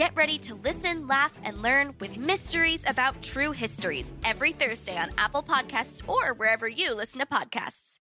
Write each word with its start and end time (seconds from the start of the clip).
Get 0.00 0.16
ready 0.16 0.38
to 0.38 0.54
listen, 0.54 1.06
laugh, 1.08 1.34
and 1.44 1.60
learn 1.60 1.94
with 2.00 2.16
Mysteries 2.16 2.86
About 2.88 3.20
True 3.20 3.52
Histories 3.52 4.10
every 4.24 4.52
Thursday 4.52 4.96
on 4.96 5.10
Apple 5.18 5.42
Podcasts 5.42 6.00
or 6.08 6.32
wherever 6.32 6.66
you 6.66 6.96
listen 6.96 7.20
to 7.20 7.26
podcasts. 7.26 7.98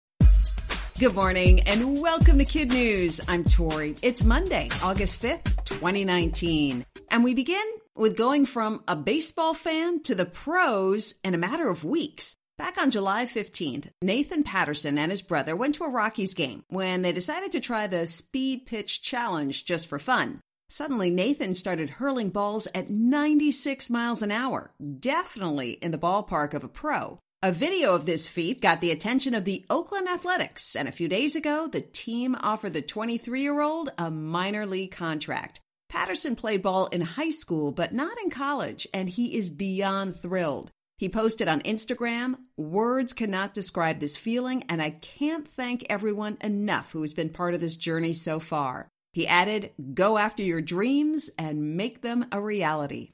Good 0.97 1.13
morning 1.13 1.59
and 1.67 2.01
welcome 2.01 2.37
to 2.37 2.45
Kid 2.45 2.69
News. 2.69 3.19
I'm 3.27 3.43
Tori. 3.43 3.95
It's 4.01 4.23
Monday, 4.23 4.69
August 4.81 5.21
5th, 5.21 5.65
2019. 5.65 6.85
And 7.11 7.21
we 7.21 7.33
begin 7.33 7.65
with 7.97 8.15
going 8.15 8.45
from 8.45 8.81
a 8.87 8.95
baseball 8.95 9.53
fan 9.53 10.01
to 10.03 10.15
the 10.15 10.25
pros 10.25 11.15
in 11.25 11.33
a 11.33 11.37
matter 11.37 11.67
of 11.67 11.83
weeks. 11.83 12.37
Back 12.57 12.77
on 12.77 12.91
July 12.91 13.25
15th, 13.25 13.89
Nathan 14.01 14.43
Patterson 14.43 14.97
and 14.97 15.11
his 15.11 15.21
brother 15.21 15.53
went 15.53 15.75
to 15.75 15.83
a 15.83 15.89
Rockies 15.89 16.33
game 16.33 16.63
when 16.69 17.01
they 17.01 17.11
decided 17.11 17.51
to 17.51 17.59
try 17.59 17.87
the 17.87 18.07
speed 18.07 18.67
pitch 18.67 19.01
challenge 19.01 19.65
just 19.65 19.87
for 19.87 19.99
fun. 19.99 20.39
Suddenly, 20.71 21.09
Nathan 21.09 21.55
started 21.55 21.89
hurling 21.89 22.29
balls 22.29 22.67
at 22.75 22.91
96 22.91 23.89
miles 23.89 24.21
an 24.21 24.31
hour, 24.31 24.71
definitely 24.99 25.71
in 25.71 25.89
the 25.89 25.97
ballpark 25.97 26.53
of 26.53 26.63
a 26.63 26.67
pro. 26.67 27.17
A 27.41 27.51
video 27.51 27.95
of 27.95 28.05
this 28.05 28.27
feat 28.27 28.61
got 28.61 28.79
the 28.79 28.91
attention 28.91 29.33
of 29.33 29.45
the 29.45 29.65
Oakland 29.67 30.07
Athletics, 30.07 30.75
and 30.75 30.87
a 30.87 30.91
few 30.91 31.07
days 31.07 31.35
ago, 31.35 31.67
the 31.67 31.81
team 31.81 32.35
offered 32.39 32.73
the 32.73 32.83
23 32.83 33.41
year 33.41 33.61
old 33.61 33.89
a 33.97 34.11
minor 34.11 34.67
league 34.67 34.91
contract. 34.91 35.59
Patterson 35.89 36.35
played 36.35 36.61
ball 36.61 36.85
in 36.87 37.01
high 37.01 37.29
school, 37.31 37.71
but 37.71 37.91
not 37.91 38.21
in 38.23 38.29
college, 38.29 38.87
and 38.93 39.09
he 39.09 39.35
is 39.35 39.49
beyond 39.49 40.17
thrilled. 40.17 40.69
He 40.99 41.09
posted 41.09 41.47
on 41.47 41.61
Instagram, 41.61 42.35
Words 42.57 43.13
cannot 43.13 43.55
describe 43.55 43.99
this 43.99 44.17
feeling, 44.17 44.65
and 44.69 44.83
I 44.83 44.91
can't 44.91 45.47
thank 45.47 45.87
everyone 45.89 46.37
enough 46.41 46.91
who 46.91 47.01
has 47.01 47.15
been 47.15 47.29
part 47.29 47.55
of 47.55 47.61
this 47.61 47.77
journey 47.77 48.13
so 48.13 48.39
far. 48.39 48.87
He 49.19 49.27
added, 49.27 49.71
Go 49.93 50.17
after 50.17 50.41
your 50.41 50.61
dreams 50.61 51.29
and 51.37 51.75
make 51.75 52.01
them 52.01 52.27
a 52.31 52.39
reality. 52.39 53.11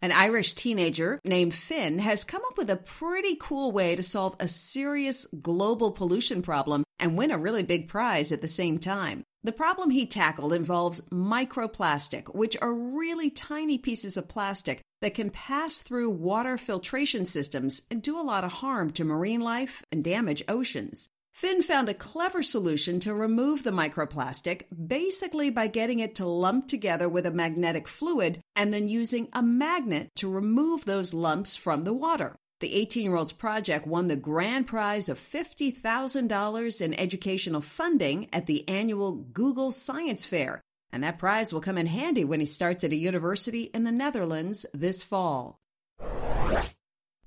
An 0.00 0.12
Irish 0.12 0.54
teenager 0.54 1.20
named 1.26 1.52
Finn 1.52 1.98
has 1.98 2.24
come 2.24 2.40
up 2.46 2.56
with 2.56 2.70
a 2.70 2.76
pretty 2.76 3.36
cool 3.38 3.70
way 3.70 3.94
to 3.94 4.02
solve 4.02 4.36
a 4.40 4.48
serious 4.48 5.26
global 5.42 5.90
pollution 5.90 6.40
problem 6.40 6.84
and 6.98 7.18
win 7.18 7.30
a 7.30 7.36
really 7.36 7.62
big 7.62 7.86
prize 7.86 8.32
at 8.32 8.40
the 8.40 8.48
same 8.48 8.78
time. 8.78 9.24
The 9.42 9.52
problem 9.52 9.90
he 9.90 10.06
tackled 10.06 10.54
involves 10.54 11.02
microplastic, 11.10 12.34
which 12.34 12.56
are 12.62 12.72
really 12.72 13.28
tiny 13.28 13.76
pieces 13.76 14.16
of 14.16 14.26
plastic 14.26 14.80
that 15.02 15.12
can 15.12 15.28
pass 15.28 15.76
through 15.76 16.08
water 16.08 16.56
filtration 16.56 17.26
systems 17.26 17.82
and 17.90 18.00
do 18.00 18.18
a 18.18 18.24
lot 18.24 18.44
of 18.44 18.52
harm 18.52 18.88
to 18.92 19.04
marine 19.04 19.42
life 19.42 19.84
and 19.92 20.02
damage 20.02 20.42
oceans. 20.48 21.10
Finn 21.32 21.62
found 21.62 21.88
a 21.88 21.94
clever 21.94 22.42
solution 22.42 23.00
to 23.00 23.14
remove 23.14 23.62
the 23.62 23.70
microplastic, 23.70 24.64
basically 24.86 25.50
by 25.50 25.68
getting 25.68 26.00
it 26.00 26.14
to 26.16 26.26
lump 26.26 26.68
together 26.68 27.08
with 27.08 27.24
a 27.24 27.30
magnetic 27.30 27.88
fluid 27.88 28.40
and 28.54 28.74
then 28.74 28.88
using 28.88 29.28
a 29.32 29.42
magnet 29.42 30.10
to 30.16 30.30
remove 30.30 30.84
those 30.84 31.14
lumps 31.14 31.56
from 31.56 31.84
the 31.84 31.94
water. 31.94 32.36
The 32.60 32.74
18 32.74 33.04
year 33.04 33.16
old's 33.16 33.32
project 33.32 33.86
won 33.86 34.08
the 34.08 34.16
grand 34.16 34.66
prize 34.66 35.08
of 35.08 35.18
$50,000 35.18 36.80
in 36.82 37.00
educational 37.00 37.62
funding 37.62 38.28
at 38.34 38.46
the 38.46 38.68
annual 38.68 39.12
Google 39.12 39.72
Science 39.72 40.26
Fair, 40.26 40.60
and 40.92 41.02
that 41.02 41.18
prize 41.18 41.52
will 41.52 41.62
come 41.62 41.78
in 41.78 41.86
handy 41.86 42.24
when 42.24 42.40
he 42.40 42.46
starts 42.46 42.84
at 42.84 42.92
a 42.92 42.96
university 42.96 43.70
in 43.72 43.84
the 43.84 43.92
Netherlands 43.92 44.66
this 44.74 45.02
fall. 45.02 45.59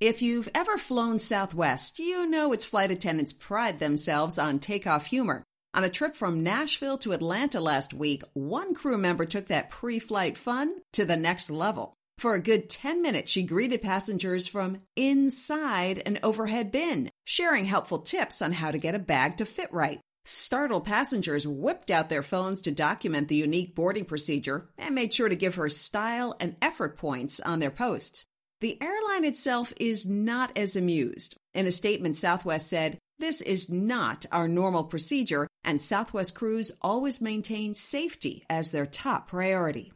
If 0.04 0.22
you've 0.22 0.50
ever 0.54 0.78
flown 0.78 1.18
Southwest, 1.18 1.98
you 1.98 2.26
know 2.26 2.52
its 2.52 2.66
flight 2.66 2.92
attendants 2.92 3.32
pride 3.32 3.80
themselves 3.80 4.38
on 4.38 4.60
takeoff 4.60 5.06
humor. 5.06 5.46
On 5.74 5.86
a 5.86 5.90
trip 5.90 6.14
from 6.14 6.44
Nashville 6.44 6.98
to 6.98 7.14
Atlanta 7.14 7.62
last 7.62 7.94
week, 7.94 8.22
one 8.34 8.74
crew 8.74 8.98
member 8.98 9.24
took 9.24 9.48
that 9.48 9.70
pre 9.70 10.00
flight 10.00 10.38
fun 10.38 10.82
to 10.92 11.06
the 11.06 11.16
next 11.16 11.50
level. 11.50 11.94
For 12.18 12.34
a 12.34 12.42
good 12.42 12.70
10 12.70 13.02
minutes, 13.02 13.32
she 13.32 13.44
greeted 13.44 13.82
passengers 13.82 14.46
from 14.46 14.82
inside 14.98 16.04
an 16.06 16.20
overhead 16.22 16.70
bin, 16.70 17.10
sharing 17.24 17.64
helpful 17.64 18.00
tips 18.00 18.42
on 18.42 18.52
how 18.52 18.72
to 18.72 18.78
get 18.78 18.96
a 18.96 19.00
bag 19.00 19.38
to 19.38 19.46
fit 19.46 19.72
right. 19.72 20.02
Startled 20.26 20.84
passengers 20.84 21.48
whipped 21.48 21.90
out 21.90 22.10
their 22.10 22.24
phones 22.24 22.62
to 22.64 22.72
document 22.74 23.30
the 23.30 23.38
unique 23.38 23.74
boarding 23.74 24.04
procedure 24.04 24.68
and 24.78 24.96
made 24.96 25.14
sure 25.14 25.30
to 25.30 25.36
give 25.38 25.56
her 25.56 25.70
style 25.70 26.36
and 26.42 26.58
effort 26.62 26.98
points 26.98 27.40
on 27.40 27.60
their 27.60 27.72
posts. 27.72 28.26
The 28.64 28.82
airline 28.82 29.26
itself 29.26 29.74
is 29.78 30.08
not 30.08 30.58
as 30.58 30.78
amused. 30.78 31.36
In 31.54 31.68
a 31.68 31.72
statement, 31.72 32.16
Southwest 32.16 32.70
said, 32.70 32.98
This 33.20 33.42
is 33.42 33.70
not 33.70 34.26
our 34.32 34.48
normal 34.48 34.86
procedure, 34.86 35.50
and 35.66 35.82
Southwest 35.82 36.34
crews 36.34 36.72
always 36.82 37.20
maintain 37.20 37.74
safety 37.74 38.46
as 38.50 38.72
their 38.72 38.86
top 38.86 39.28
priority. 39.28 39.92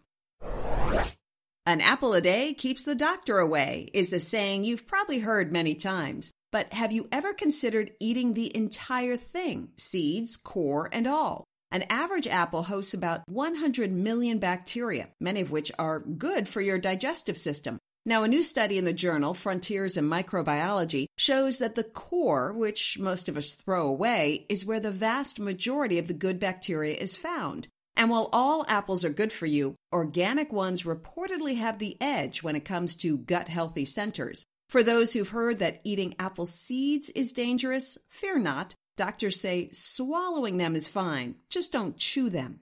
An 1.65 1.79
apple 1.79 2.13
a 2.13 2.19
day 2.19 2.53
keeps 2.53 2.83
the 2.83 2.93
doctor 2.93 3.39
away 3.39 3.89
is 3.93 4.11
a 4.11 4.19
saying 4.19 4.65
you've 4.65 4.85
probably 4.85 5.19
heard 5.19 5.49
many 5.53 5.73
times. 5.73 6.33
But 6.51 6.73
have 6.73 6.91
you 6.91 7.07
ever 7.09 7.31
considered 7.33 7.91
eating 8.01 8.33
the 8.33 8.53
entire 8.53 9.15
thing, 9.15 9.69
seeds, 9.77 10.35
core, 10.35 10.89
and 10.91 11.07
all? 11.07 11.45
An 11.71 11.85
average 11.89 12.27
apple 12.27 12.63
hosts 12.63 12.93
about 12.93 13.21
100 13.29 13.93
million 13.93 14.39
bacteria, 14.39 15.07
many 15.21 15.39
of 15.39 15.51
which 15.51 15.71
are 15.79 16.01
good 16.01 16.49
for 16.49 16.59
your 16.59 16.77
digestive 16.77 17.37
system. 17.37 17.77
Now, 18.07 18.23
a 18.23 18.27
new 18.29 18.41
study 18.41 18.77
in 18.77 18.85
the 18.85 18.93
journal 18.93 19.33
Frontiers 19.33 19.97
in 19.97 20.09
Microbiology 20.09 21.07
shows 21.17 21.59
that 21.59 21.75
the 21.75 21.83
core, 21.83 22.53
which 22.53 22.97
most 22.97 23.27
of 23.27 23.35
us 23.35 23.51
throw 23.51 23.85
away, 23.85 24.45
is 24.47 24.65
where 24.65 24.79
the 24.79 24.91
vast 24.91 25.41
majority 25.41 25.99
of 25.99 26.07
the 26.07 26.13
good 26.13 26.39
bacteria 26.39 26.95
is 26.95 27.17
found. 27.17 27.67
And 27.97 28.09
while 28.09 28.29
all 28.31 28.65
apples 28.69 29.03
are 29.03 29.09
good 29.09 29.33
for 29.33 29.45
you, 29.45 29.75
organic 29.91 30.53
ones 30.53 30.83
reportedly 30.83 31.57
have 31.57 31.79
the 31.79 31.97
edge 31.99 32.41
when 32.41 32.55
it 32.55 32.63
comes 32.63 32.95
to 32.95 33.17
gut 33.17 33.49
healthy 33.49 33.83
centers. 33.83 34.45
For 34.69 34.83
those 34.83 35.11
who've 35.11 35.27
heard 35.27 35.59
that 35.59 35.81
eating 35.83 36.15
apple 36.17 36.45
seeds 36.45 37.09
is 37.09 37.33
dangerous, 37.33 37.97
fear 38.09 38.39
not. 38.39 38.73
Doctors 38.95 39.37
say 39.37 39.67
swallowing 39.73 40.55
them 40.55 40.77
is 40.77 40.87
fine, 40.87 41.35
just 41.49 41.73
don't 41.73 41.97
chew 41.97 42.29
them. 42.29 42.61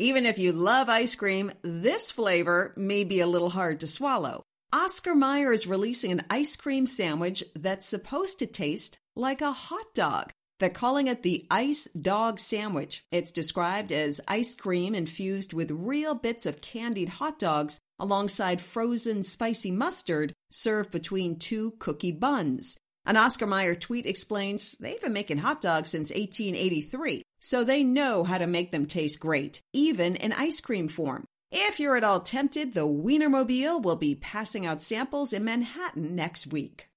Even 0.00 0.26
if 0.26 0.38
you 0.38 0.52
love 0.52 0.88
ice 0.88 1.16
cream, 1.16 1.50
this 1.62 2.12
flavor 2.12 2.72
may 2.76 3.02
be 3.02 3.18
a 3.18 3.26
little 3.26 3.50
hard 3.50 3.80
to 3.80 3.88
swallow. 3.88 4.44
Oscar 4.72 5.12
Mayer 5.12 5.52
is 5.52 5.66
releasing 5.66 6.12
an 6.12 6.24
ice 6.30 6.54
cream 6.54 6.86
sandwich 6.86 7.42
that's 7.56 7.84
supposed 7.84 8.38
to 8.38 8.46
taste 8.46 9.00
like 9.16 9.40
a 9.40 9.50
hot 9.50 9.86
dog. 9.94 10.30
They're 10.60 10.70
calling 10.70 11.08
it 11.08 11.24
the 11.24 11.46
Ice 11.50 11.88
Dog 12.00 12.38
Sandwich. 12.38 13.02
It's 13.10 13.32
described 13.32 13.90
as 13.90 14.20
ice 14.28 14.54
cream 14.54 14.94
infused 14.94 15.52
with 15.52 15.70
real 15.72 16.14
bits 16.14 16.46
of 16.46 16.60
candied 16.60 17.08
hot 17.08 17.40
dogs 17.40 17.80
alongside 17.98 18.60
frozen 18.60 19.24
spicy 19.24 19.72
mustard 19.72 20.32
served 20.50 20.92
between 20.92 21.40
two 21.40 21.72
cookie 21.80 22.12
buns. 22.12 22.76
An 23.04 23.16
Oscar 23.16 23.46
Mayer 23.46 23.74
tweet 23.74 24.06
explains 24.06 24.76
they've 24.78 25.00
been 25.00 25.12
making 25.12 25.38
hot 25.38 25.60
dogs 25.60 25.88
since 25.88 26.10
1883, 26.10 27.22
so 27.40 27.64
they 27.64 27.84
know 27.84 28.24
how 28.24 28.38
to 28.38 28.46
make 28.46 28.72
them 28.72 28.86
taste 28.86 29.20
great, 29.20 29.62
even 29.72 30.16
in 30.16 30.32
ice 30.32 30.60
cream 30.60 30.88
form. 30.88 31.24
If 31.50 31.80
you're 31.80 31.96
at 31.96 32.04
all 32.04 32.20
tempted, 32.20 32.74
the 32.74 32.86
Wienermobile 32.86 33.82
will 33.82 33.96
be 33.96 34.14
passing 34.14 34.66
out 34.66 34.82
samples 34.82 35.32
in 35.32 35.44
Manhattan 35.44 36.14
next 36.14 36.48
week. 36.48 36.88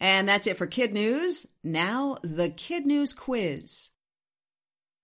And 0.00 0.28
that's 0.28 0.46
it 0.46 0.56
for 0.56 0.66
Kid 0.66 0.92
News. 0.94 1.46
Now, 1.62 2.16
the 2.22 2.50
Kid 2.50 2.86
News 2.86 3.12
quiz. 3.12 3.90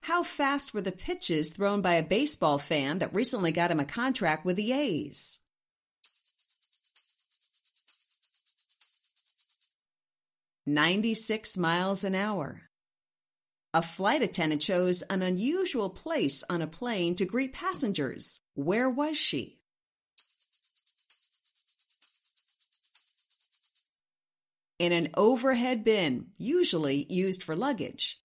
How 0.01 0.23
fast 0.23 0.73
were 0.73 0.81
the 0.81 0.91
pitches 0.91 1.49
thrown 1.49 1.81
by 1.81 1.95
a 1.95 2.03
baseball 2.03 2.57
fan 2.57 2.99
that 2.99 3.13
recently 3.13 3.51
got 3.51 3.71
him 3.71 3.79
a 3.79 3.85
contract 3.85 4.45
with 4.45 4.55
the 4.55 4.71
A's? 4.71 5.39
96 10.67 11.57
miles 11.57 12.03
an 12.03 12.15
hour. 12.15 12.63
A 13.75 13.81
flight 13.81 14.21
attendant 14.21 14.61
chose 14.61 15.01
an 15.01 15.21
unusual 15.21 15.89
place 15.89 16.45
on 16.49 16.61
a 16.61 16.65
plane 16.65 17.13
to 17.17 17.25
greet 17.25 17.51
passengers. 17.51 18.39
Where 18.53 18.89
was 18.89 19.17
she? 19.17 19.59
In 24.79 24.93
an 24.93 25.09
overhead 25.17 25.83
bin, 25.83 26.27
usually 26.37 27.05
used 27.09 27.43
for 27.43 27.53
luggage. 27.53 28.21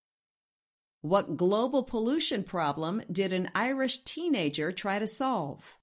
What 1.01 1.37
global 1.37 1.83
pollution 1.83 2.45
problem 2.45 3.03
did 3.11 3.33
an 3.33 3.51
Irish 3.53 4.05
teenager 4.05 4.71
try 4.71 5.01
to 5.01 5.09
solve? 5.09 5.79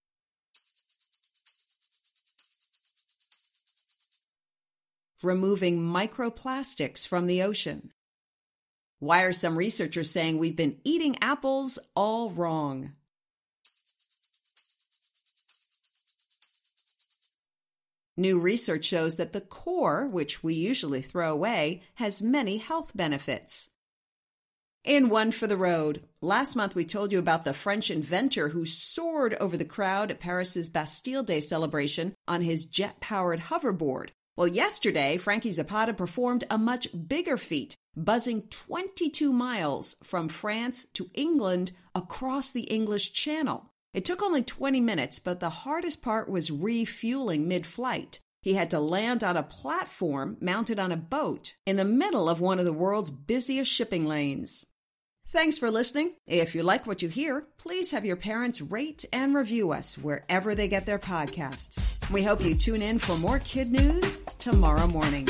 removing 5.24 5.80
microplastics 5.80 7.08
from 7.08 7.26
the 7.26 7.42
ocean. 7.42 7.92
Why 9.00 9.24
are 9.24 9.34
some 9.34 9.58
researchers 9.58 10.10
saying 10.10 10.38
we've 10.38 10.56
been 10.56 10.80
eating 10.84 11.18
apples 11.22 11.78
all 11.96 12.32
wrong? 12.32 12.94
New 18.20 18.40
research 18.40 18.86
shows 18.86 19.18
that 19.18 19.34
the 19.34 19.42
core, 19.42 20.08
which 20.08 20.44
we 20.44 20.56
usually 20.56 21.04
throw 21.04 21.32
away, 21.32 21.84
has 21.96 22.20
many 22.20 22.58
health 22.58 22.92
benefits. 22.96 23.70
In 24.84 25.10
One 25.10 25.32
for 25.32 25.46
the 25.46 25.58
Road, 25.58 26.04
last 26.20 26.56
month 26.56 26.74
we 26.74 26.84
told 26.84 27.12
you 27.12 27.20
about 27.20 27.46
the 27.46 27.54
French 27.54 27.92
inventor 27.92 28.50
who 28.50 28.66
soared 28.66 29.36
over 29.36 29.56
the 29.56 29.66
crowd 29.66 30.10
at 30.10 30.20
Paris's 30.20 30.70
Bastille 30.70 31.22
Day 31.22 31.42
celebration 31.42 32.16
on 32.28 32.42
his 32.42 32.66
jet 32.66 33.00
powered 33.00 33.42
hoverboard. 33.42 34.10
Well, 34.38 34.48
yesterday, 34.48 35.18
Frankie 35.18 35.52
Zapata 35.52 35.96
performed 35.96 36.44
a 36.52 36.60
much 36.60 36.90
bigger 37.08 37.38
feat, 37.38 37.76
buzzing 37.96 38.44
22 38.44 39.34
miles 39.34 39.96
from 40.04 40.30
France 40.30 40.86
to 40.94 41.10
England 41.16 41.72
across 41.96 42.52
the 42.52 42.62
English 42.66 43.14
Channel. 43.14 43.72
It 43.96 44.06
took 44.06 44.22
only 44.22 44.44
20 44.44 44.80
minutes, 44.80 45.18
but 45.18 45.40
the 45.40 45.50
hardest 45.50 46.04
part 46.04 46.30
was 46.30 46.52
refueling 46.52 47.48
mid 47.48 47.66
flight. 47.66 48.20
He 48.44 48.54
had 48.54 48.70
to 48.70 48.80
land 48.80 49.24
on 49.24 49.38
a 49.38 49.42
platform 49.42 50.38
mounted 50.40 50.78
on 50.78 50.92
a 50.92 50.98
boat 50.98 51.56
in 51.66 51.76
the 51.76 51.84
middle 51.84 52.30
of 52.30 52.40
one 52.40 52.60
of 52.60 52.66
the 52.66 52.72
world's 52.72 53.10
busiest 53.10 53.72
shipping 53.72 54.06
lanes. 54.06 54.68
Thanks 55.30 55.58
for 55.58 55.70
listening. 55.70 56.14
If 56.26 56.56
you 56.56 56.64
like 56.64 56.88
what 56.88 57.02
you 57.02 57.10
hear, 57.10 57.44
please 57.58 57.92
have 57.92 58.06
your 58.06 58.16
parents 58.16 58.62
rate 58.62 59.04
and 59.12 59.36
review 59.36 59.72
us 59.72 59.98
wherever 59.98 60.56
they 60.56 60.70
get 60.70 60.86
their 60.86 61.00
podcasts. 61.00 62.10
We 62.10 62.24
hope 62.24 62.42
you 62.42 62.56
tune 62.56 62.82
in 62.82 62.98
for 62.98 63.18
more 63.18 63.40
kid 63.40 63.70
news 63.70 64.18
tomorrow 64.40 64.88
morning. 64.88 65.28